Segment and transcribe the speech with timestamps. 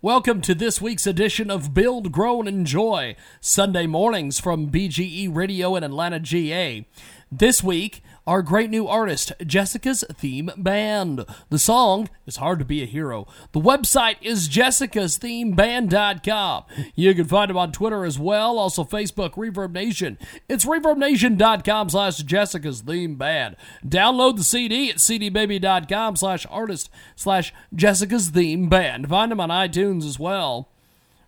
[0.00, 5.74] Welcome to this week's edition of Build, Grow, and Enjoy, Sunday mornings from BGE Radio
[5.74, 6.86] in Atlanta, GA.
[7.32, 11.24] This week, our great new artist, Jessica's Theme Band.
[11.48, 13.26] The song is Hard to Be a Hero.
[13.52, 16.64] The website is jessicasthemeband.com.
[16.94, 20.18] You can find them on Twitter as well, also Facebook, Reverb Nation.
[20.46, 23.56] It's reverbnation.com slash Jessica's Theme Band.
[23.82, 29.08] Download the CD at cdbaby.com slash artist slash Jessica's Theme Band.
[29.08, 30.68] Find them on iTunes as well.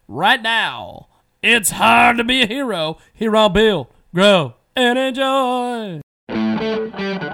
[0.06, 1.08] Right now,
[1.42, 2.98] it's hard to be a hero.
[3.14, 6.02] Here on Build, Grow, and Enjoy.
[6.60, 7.29] Thank you.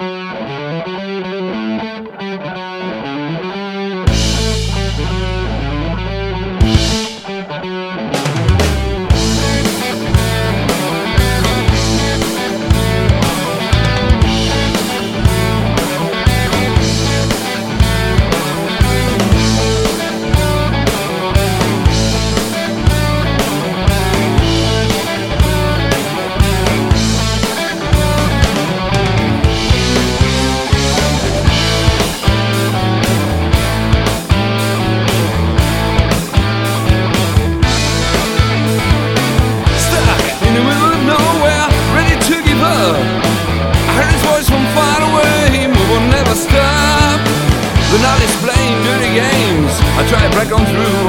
[50.46, 51.06] On through.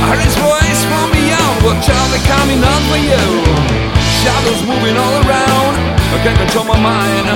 [0.00, 1.68] I heard his voice from beyond.
[1.68, 3.20] Watch out, they're coming up for you.
[4.24, 5.76] Shadows moving all around.
[5.76, 7.28] I can't control my mind.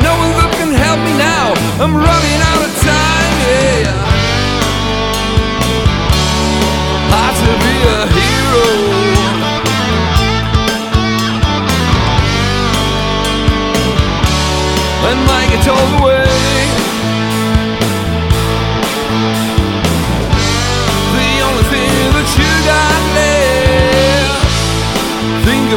[0.00, 1.52] No one that can help me now.
[1.84, 3.34] I'm running out of time.
[3.44, 3.92] Yeah.
[7.12, 8.64] Hard to be a hero.
[15.12, 16.57] and might get told away.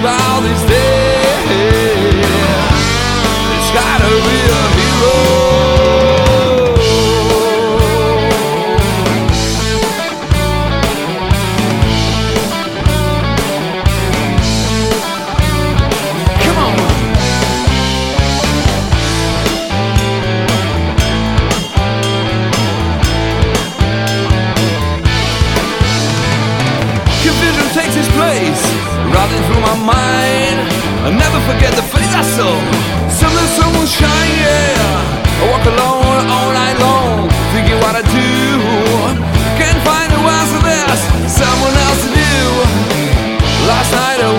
[0.01, 0.70] About these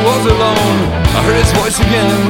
[0.01, 0.79] was alone,
[1.17, 2.23] I heard his voice again.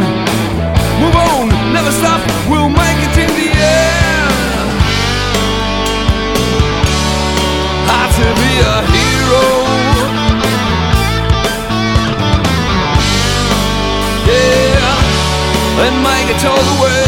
[1.01, 4.73] Move on, never stop, we'll make it in the end.
[7.89, 9.45] Hard to be a hero.
[14.27, 17.02] yeah, and make it all the way.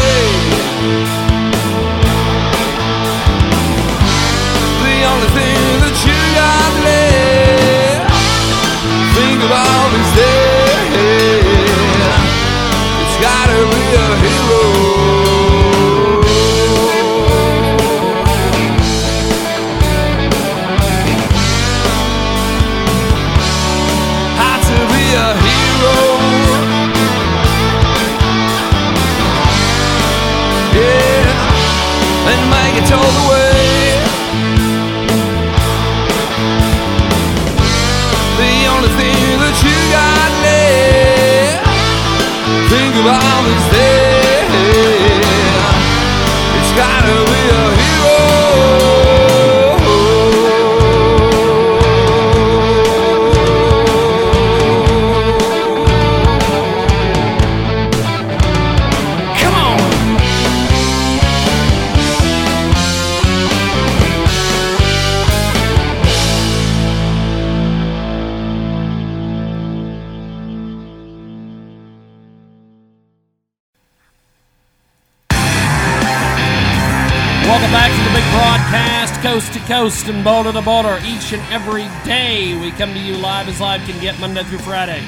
[79.25, 80.99] Coast to coast and border to border.
[81.03, 84.59] Each and every day, we come to you live as live can get Monday through
[84.59, 85.03] Friday.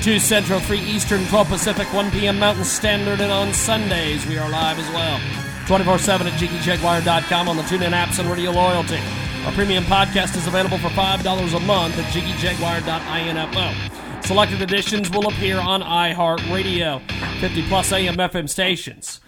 [0.00, 2.38] 2 Central, 3 Eastern, 12 Pacific, 1 p.m.
[2.38, 5.20] Mountain Standard, and on Sundays, we are live as well.
[5.66, 8.98] 24 7 at JiggyJaguar.com on the TuneIn apps and Radio Loyalty.
[9.44, 14.26] Our premium podcast is available for $5 a month at JiggyJaguar.info.
[14.26, 17.02] Selected editions will appear on iHeartRadio,
[17.40, 19.20] 50 plus AM FM stations.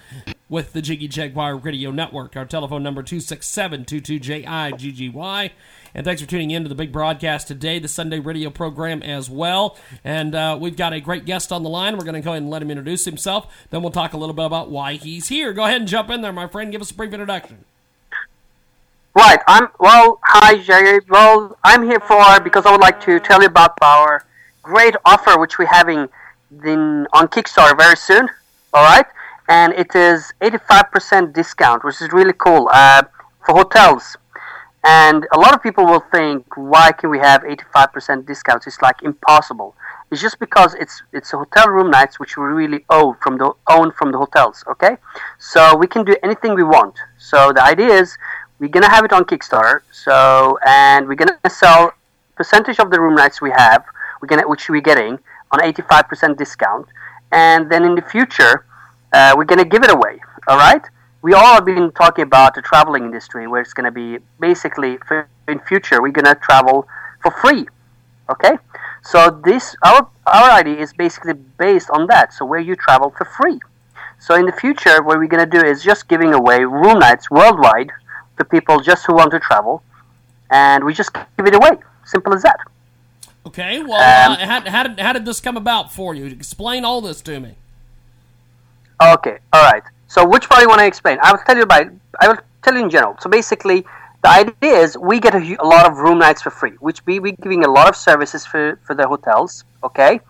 [0.53, 2.37] With the Jiggy Jaguar Radio Network.
[2.37, 5.51] Our telephone number 267-22-JIGGY.
[5.95, 9.31] And thanks for tuning in to the big broadcast today, the Sunday radio program as
[9.31, 9.79] well.
[10.05, 11.97] And uh, we've got a great guest on the line.
[11.97, 13.51] We're going to go ahead and let him introduce himself.
[13.71, 15.55] Then we'll talk a little bit about why he's here.
[15.55, 16.71] Go ahead and jump in there, my friend.
[16.71, 17.65] Give us a brief introduction.
[19.15, 19.39] Right.
[19.49, 20.21] I'm well.
[20.23, 21.01] Hi, Jerry.
[21.09, 24.27] Well, I'm here for because I would like to tell you about our
[24.63, 26.11] great offer which we're having
[26.63, 28.29] in, on Kickstarter very soon.
[28.75, 29.07] All right,
[29.49, 33.03] and it is 85% discount, which is really cool uh,
[33.45, 34.17] for hotels.
[34.85, 38.67] And a lot of people will think, why can we have 85% discounts?
[38.67, 39.77] It's like impossible.
[40.11, 43.53] It's just because it's it's a hotel room nights which we really own from the
[43.71, 44.63] own from the hotels.
[44.69, 44.99] Okay,
[45.39, 46.97] so we can do anything we want.
[47.17, 48.19] So the idea is
[48.59, 49.81] we're gonna have it on Kickstarter.
[49.91, 51.93] So and we're gonna sell
[52.37, 53.85] percentage of the room nights we have.
[54.21, 55.19] We're gonna which we're getting
[55.51, 56.89] on 85% discount,
[57.31, 58.67] and then in the future
[59.13, 60.21] uh, we're gonna give it away.
[60.49, 60.83] All right?
[61.23, 64.99] We all have been talking about the traveling industry where it's going to be basically
[65.47, 66.89] in future we're going to travel
[67.23, 67.67] for free
[68.29, 68.59] okay?
[69.03, 73.25] So this our our idea is basically based on that so where you travel for
[73.25, 73.61] free.
[74.19, 77.31] So in the future what we're going to do is just giving away room nights
[77.31, 77.91] worldwide
[78.39, 79.83] to people just who want to travel
[80.51, 81.79] and we just give it away.
[82.05, 82.59] Simple as that.
[83.47, 86.27] Okay well um, uh, how, how, did, how did this come about for you?
[86.27, 87.57] Explain all this to me
[89.15, 89.83] okay all right
[90.13, 91.17] so which part do you want to explain?
[91.23, 91.89] I will tell you by
[92.21, 93.17] I will tell you in general.
[93.19, 93.87] So basically,
[94.23, 97.19] the idea is we get a, a lot of room nights for free, which we
[97.19, 99.65] we giving a lot of services for for the hotels.
[99.83, 100.21] Okay,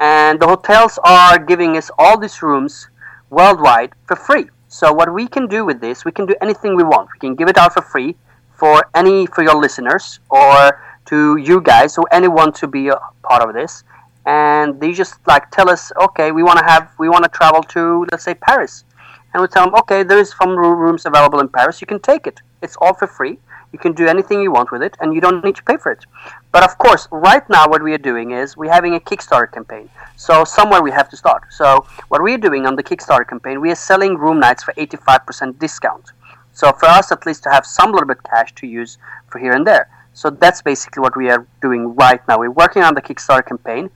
[0.00, 2.88] and the hotels are giving us all these rooms
[3.30, 4.46] worldwide for free.
[4.66, 7.08] So what we can do with this, we can do anything we want.
[7.14, 8.16] We can give it out for free
[8.56, 13.46] for any for your listeners or to you guys or anyone to be a part
[13.46, 13.84] of this.
[14.26, 17.62] And they just like tell us, okay, we want to have we want to travel
[17.74, 18.84] to let's say Paris
[19.32, 21.80] and we tell them, okay, there is some rooms available in Paris.
[21.80, 22.40] You can take it.
[22.62, 23.38] It's all for free.
[23.72, 25.92] You can do anything you want with it, and you don't need to pay for
[25.92, 26.04] it.
[26.50, 29.88] But of course, right now, what we are doing is we're having a Kickstarter campaign.
[30.16, 31.44] So somewhere we have to start.
[31.50, 34.74] So what we are doing on the Kickstarter campaign, we are selling room nights for
[34.74, 36.10] 85% discount.
[36.52, 39.52] So for us, at least, to have some little bit cash to use for here
[39.52, 39.88] and there.
[40.14, 42.40] So that's basically what we are doing right now.
[42.40, 43.88] We're working on the Kickstarter campaign,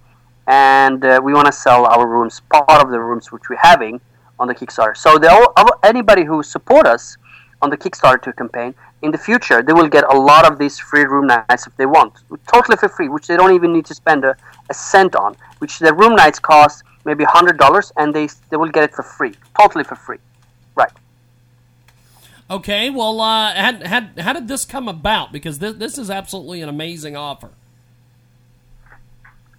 [0.46, 4.00] and uh, we want to sell our rooms, part of the rooms which we're having,
[4.38, 4.96] on the Kickstarter.
[4.96, 5.19] So
[5.82, 7.17] anybody who support us
[7.62, 11.05] on the Kickstarter campaign in the future, they will get a lot of these free
[11.05, 12.12] room nights if they want,
[12.52, 14.37] totally for free, which they don't even need to spend a,
[14.70, 15.37] a cent on.
[15.58, 19.02] Which the room nights cost maybe hundred dollars, and they they will get it for
[19.02, 20.19] free, totally for free,
[20.75, 20.93] right?
[22.50, 25.32] Okay, well, uh, how, how, how did this come about?
[25.32, 27.50] Because this, this is absolutely an amazing offer.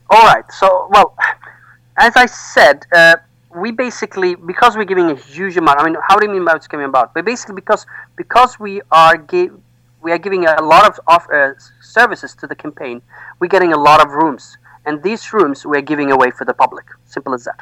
[0.09, 1.15] All right, so, well,
[1.97, 3.15] as I said, uh,
[3.55, 5.79] we basically because we're giving a huge amount.
[5.79, 7.13] I mean, how do you mean by it's coming about?
[7.13, 7.85] But basically, because
[8.15, 9.57] because we are give,
[10.01, 13.01] we are giving a lot of off, uh, services to the campaign,
[13.39, 16.85] we're getting a lot of rooms, and these rooms we're giving away for the public.
[17.05, 17.61] Simple as that.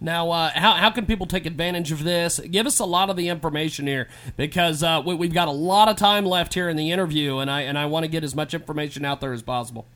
[0.00, 2.38] Now, uh, how, how can people take advantage of this?
[2.38, 5.88] Give us a lot of the information here because uh, we, have got a lot
[5.88, 8.34] of time left here in the interview, and I and I want to get as
[8.34, 9.86] much information out there as possible.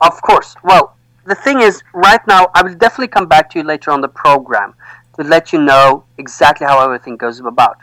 [0.00, 0.54] Of course.
[0.62, 4.00] Well, the thing is, right now, I will definitely come back to you later on
[4.00, 4.74] the program
[5.16, 7.78] to let you know exactly how everything goes about.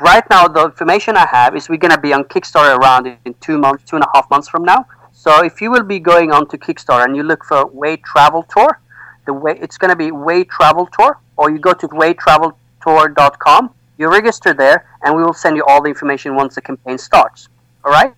[0.00, 3.34] Right now, the information I have is we're going to be on Kickstarter around in
[3.40, 4.86] two months, two and a half months from now.
[5.12, 8.44] So if you will be going on to Kickstarter and you look for Way Travel
[8.44, 8.80] Tour,
[9.26, 14.10] the way it's going to be Way Travel Tour, or you go to waytraveltour.com, you
[14.10, 17.50] register there, and we will send you all the information once the campaign starts.
[17.84, 18.14] All right?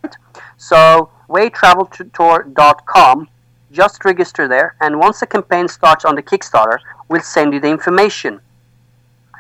[0.57, 3.29] So waytraveltour.com
[3.73, 7.69] just register there, and once the campaign starts on the Kickstarter, we'll send you the
[7.69, 8.41] information.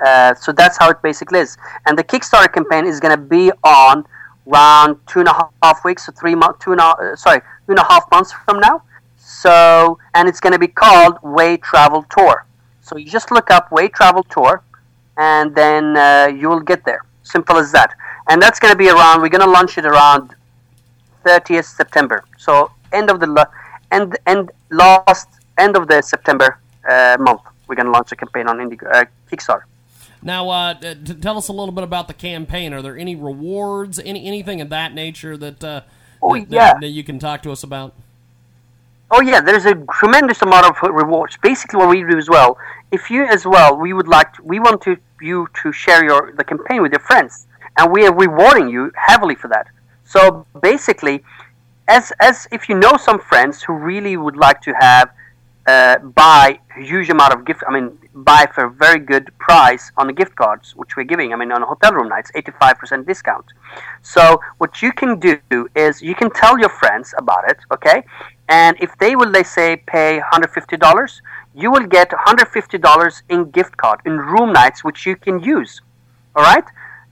[0.05, 1.57] Uh, so that's how it basically is.
[1.87, 4.05] And the Kickstarter campaign is going to be on
[4.51, 7.73] around two and a half weeks, or three months, two and a, uh, sorry, two
[7.73, 8.83] and a half months from now.
[9.17, 12.47] So, and it's going to be called Way Travel Tour.
[12.81, 14.63] So you just look up Way Travel Tour,
[15.17, 17.05] and then uh, you will get there.
[17.23, 17.95] Simple as that.
[18.29, 19.21] And that's going to be around.
[19.23, 20.35] We're going to launch it around
[21.25, 22.25] 30th September.
[22.39, 23.27] So end of the
[23.93, 26.59] and and last end of the September
[26.89, 29.65] uh, month, we're going to launch a campaign on Indigo, uh, Kickstarter.
[30.23, 30.75] Now, uh,
[31.21, 32.73] tell us a little bit about the campaign.
[32.73, 35.81] Are there any rewards, any anything of that nature that, uh,
[36.23, 36.79] oh, that, yeah.
[36.81, 37.95] that you can talk to us about?
[39.15, 41.37] Oh yeah, there's a tremendous amount of rewards.
[41.43, 42.57] Basically, what we do as well,
[42.91, 46.33] if you as well, we would like to, we want to you to share your
[46.33, 47.47] the campaign with your friends,
[47.77, 49.67] and we are rewarding you heavily for that.
[50.05, 51.23] So basically,
[51.93, 55.07] as as if you know some friends who really would like to have
[55.67, 57.63] uh, buy a huge amount of gift.
[57.69, 57.87] I mean,
[58.31, 61.33] buy for a very good price on the gift cards, which we're giving.
[61.33, 63.47] I mean, on hotel room nights, 85% discount.
[64.15, 68.03] So what you can do is you can tell your friends about it, okay?
[68.49, 71.21] And if they will, they say, pay $150,
[71.55, 75.81] you will get $150 in gift card in room nights, which you can use.
[76.35, 76.65] All right?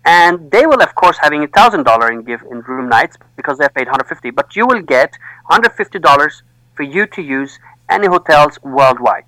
[0.04, 3.59] And they will, of course, having a thousand dollar in give in room nights because
[3.59, 4.30] they have paid 150.
[4.30, 5.11] But you will get
[5.47, 6.42] 150 dollars
[6.75, 7.59] for you to use
[7.90, 9.26] any hotels worldwide.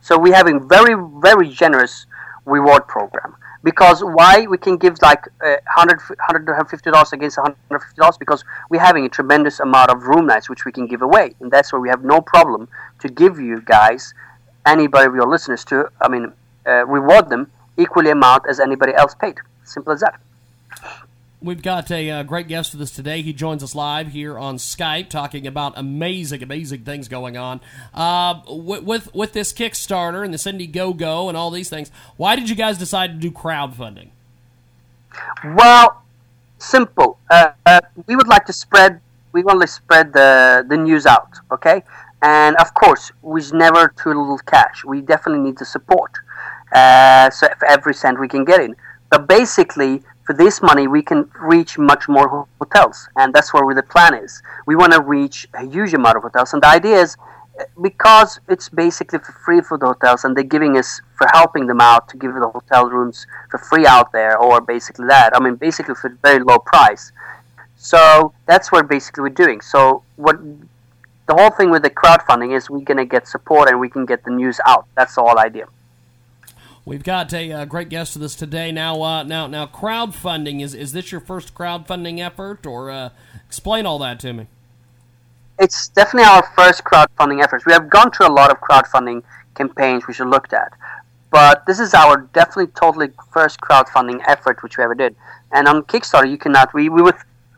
[0.00, 2.06] So we're having very, very generous
[2.44, 3.34] reward program.
[3.64, 9.08] Because why we can give like uh, 100 $150 against $150 because we're having a
[9.08, 11.34] tremendous amount of room nights which we can give away.
[11.40, 12.68] And that's where we have no problem
[13.00, 14.12] to give you guys,
[14.66, 16.32] anybody of your listeners, to, I mean,
[16.66, 19.36] uh, reward them equally amount as anybody else paid.
[19.64, 20.20] Simple as that.
[21.44, 23.20] We've got a uh, great guest with us today.
[23.20, 27.60] He joins us live here on Skype, talking about amazing, amazing things going on
[27.92, 31.90] uh, with, with, with this Kickstarter and this Indiegogo and all these things.
[32.16, 34.08] Why did you guys decide to do crowdfunding?
[35.44, 36.02] Well,
[36.58, 37.18] simple.
[37.30, 39.00] Uh, uh we would like to spread.
[39.32, 41.28] We want to spread the the news out.
[41.52, 41.82] Okay,
[42.22, 44.84] and of course, we's never too little cash.
[44.84, 46.12] We definitely need the support.
[46.72, 48.74] Uh, so for every cent we can get in.
[49.10, 53.82] But basically, for this money, we can reach much more hotels, and that's where the
[53.82, 54.42] plan is.
[54.66, 57.16] We want to reach a huge amount of hotels, and the idea is
[57.80, 61.80] because it's basically for free for the hotels, and they're giving us for helping them
[61.80, 65.30] out to give the hotel rooms for free out there, or basically that.
[65.36, 67.12] I mean, basically for very low price.
[67.76, 69.60] So that's what basically we're doing.
[69.60, 70.38] So what
[71.26, 74.24] the whole thing with the crowdfunding is we're gonna get support and we can get
[74.24, 74.86] the news out.
[74.96, 75.66] That's the whole idea.
[76.86, 78.70] We've got a uh, great guest with us today.
[78.70, 83.08] Now, uh, now, now, crowdfunding is is this your first crowdfunding effort, or uh,
[83.46, 84.48] explain all that to me?
[85.58, 87.64] It's definitely our first crowdfunding efforts.
[87.64, 89.22] We have gone through a lot of crowdfunding
[89.54, 90.74] campaigns which we looked at,
[91.30, 95.16] but this is our definitely totally first crowdfunding effort which we ever did.
[95.52, 96.74] And on Kickstarter, you cannot.
[96.74, 97.16] We we would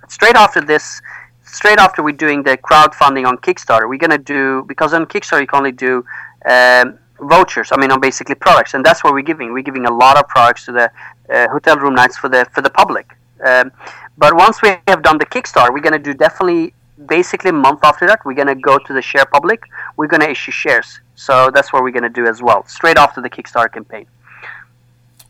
[0.09, 1.02] straight after this,
[1.42, 5.49] straight after we're doing the crowdfunding on Kickstarter, we're gonna do because on Kickstarter you
[5.49, 6.04] can only do.
[6.49, 7.70] Um, vouchers.
[7.73, 9.52] I mean, on basically products, and that's what we're giving.
[9.52, 10.90] We're giving a lot of products to the
[11.30, 13.06] uh, hotel room nights for the for the public.
[13.44, 13.73] Um,
[14.18, 16.75] but once we have done the Kickstarter, we're gonna do definitely
[17.06, 18.25] basically month after that.
[18.25, 19.62] We're gonna go to the share public.
[19.96, 21.00] We're gonna issue shares.
[21.14, 24.06] So that's what we're gonna do as well, straight after the Kickstarter campaign.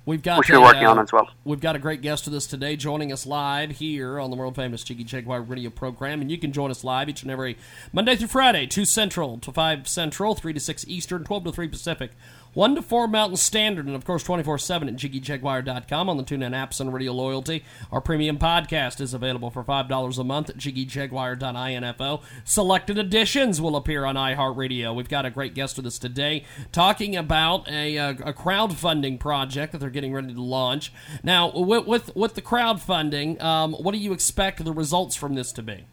[0.06, 1.28] We've got which we're working uh, on as well.
[1.44, 4.54] We've got a great guest with us today, joining us live here on the world
[4.54, 7.58] famous Jiggy Jaguar radio program, and you can join us live each and every
[7.92, 11.66] Monday through Friday, two Central to five Central, three to six Eastern, twelve to three
[11.66, 12.12] Pacific
[12.56, 16.54] 1 to 4 Mountain Standard, and of course 24 7 at JiggyJaguar.com on the TuneIn
[16.54, 17.62] apps and Radio Loyalty.
[17.92, 22.22] Our premium podcast is available for $5 a month at JiggyJaguar.info.
[22.44, 24.94] Selected editions will appear on iHeartRadio.
[24.94, 29.72] We've got a great guest with us today talking about a, a, a crowdfunding project
[29.72, 30.94] that they're getting ready to launch.
[31.22, 35.52] Now, with, with, with the crowdfunding, um, what do you expect the results from this
[35.52, 35.84] to be?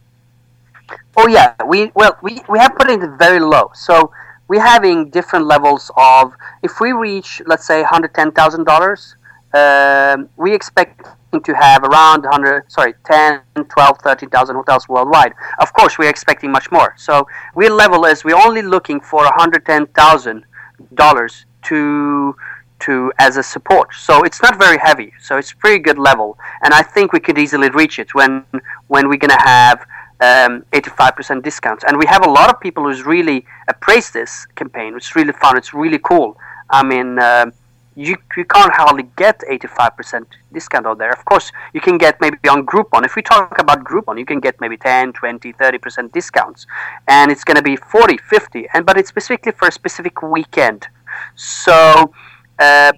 [1.14, 3.70] Oh yeah, we well we, we have put it very low.
[3.74, 4.10] So
[4.48, 6.32] we're having different levels of
[6.62, 9.14] if we reach let's say $110000
[9.54, 11.06] um, we expect
[11.40, 15.34] to have around 100 sorry 10 12 13000 hotels worldwide.
[15.58, 16.94] Of course we're expecting much more.
[16.96, 22.36] So we level is we're only looking for $110000 to
[22.80, 23.94] to as a support.
[23.94, 25.12] So it's not very heavy.
[25.20, 26.36] So it's pretty good level.
[26.62, 28.44] And i think we could easily reach it when
[28.88, 29.86] when we're going to have
[30.24, 31.84] um, 85% discounts.
[31.86, 35.56] And we have a lot of people who's really appraised this campaign, which really fun.
[35.56, 36.36] it's really cool.
[36.70, 37.50] I mean, uh,
[37.96, 41.12] you, you can't hardly get 85% discount out there.
[41.12, 43.04] Of course, you can get maybe on Groupon.
[43.04, 46.66] If we talk about Groupon, you can get maybe 10, 20, 30% discounts.
[47.06, 50.88] And it's going to be 40, 50, and but it's specifically for a specific weekend.
[51.36, 52.12] So,
[52.58, 52.92] uh,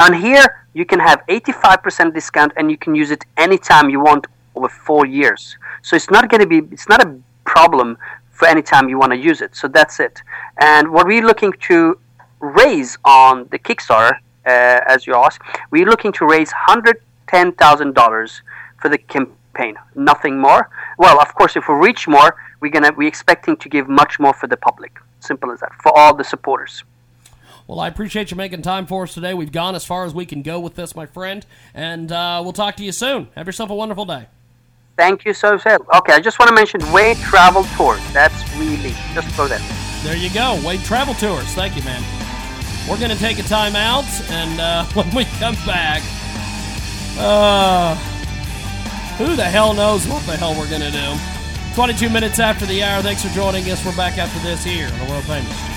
[0.00, 4.26] on here, you can have 85% discount and you can use it anytime you want
[4.54, 5.56] over four years.
[5.82, 7.98] So it's not going to be it's not a problem
[8.30, 9.54] for any time you want to use it.
[9.54, 10.22] So that's it.
[10.60, 11.98] And what we're looking to
[12.40, 14.14] raise on the Kickstarter,
[14.46, 15.40] uh, as you asked,
[15.70, 16.96] we're looking to raise hundred
[17.28, 18.42] ten thousand dollars
[18.80, 19.76] for the campaign.
[19.94, 20.68] Nothing more.
[20.98, 24.34] Well, of course, if we reach more, we're gonna we're expecting to give much more
[24.34, 24.98] for the public.
[25.20, 25.72] Simple as that.
[25.82, 26.84] For all the supporters.
[27.68, 29.34] Well, I appreciate you making time for us today.
[29.34, 32.52] We've gone as far as we can go with this, my friend, and uh, we'll
[32.52, 33.28] talk to you soon.
[33.36, 34.26] Have yourself a wonderful day.
[34.96, 35.66] Thank you so much.
[35.66, 38.00] Okay, I just want to mention Wade Travel Tours.
[38.12, 39.60] That's really just go there.
[40.02, 41.46] There you go, Wade Travel Tours.
[41.54, 42.02] Thank you, man.
[42.88, 46.02] We're going to take a time out, and uh, when we come back,
[47.18, 47.94] uh,
[49.16, 51.14] who the hell knows what the hell we're going to do?
[51.74, 53.02] 22 minutes after the hour.
[53.02, 53.84] Thanks for joining us.
[53.84, 55.71] We're back after this here on the world famous